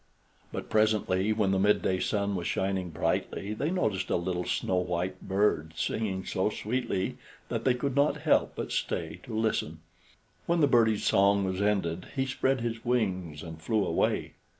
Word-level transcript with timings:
But 0.51 0.67
presently, 0.67 1.31
when 1.31 1.51
the 1.51 1.59
midday 1.59 1.99
sun 1.99 2.33
was 2.35 2.47
shining 2.47 2.89
brightly, 2.89 3.53
they 3.53 3.69
noticed 3.69 4.09
a 4.09 4.15
little 4.15 4.45
snow 4.45 4.77
white 4.77 5.21
bird 5.21 5.73
singing 5.75 6.25
so 6.25 6.49
sweetly 6.49 7.19
that 7.49 7.65
they 7.65 7.75
could 7.75 7.95
not 7.95 8.21
help 8.23 8.53
but 8.55 8.71
stay 8.71 9.19
to 9.25 9.35
listen. 9.35 9.79
When 10.47 10.59
the 10.59 10.65
birdie's 10.65 11.03
song 11.05 11.43
was 11.43 11.61
ended, 11.61 12.07
he 12.15 12.25
spread 12.25 12.61
his 12.61 12.83
wings 12.83 13.43
and 13.43 13.61
flew 13.61 13.85
away. 13.85 14.33